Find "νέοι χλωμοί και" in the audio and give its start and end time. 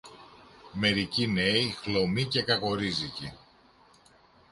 1.27-2.41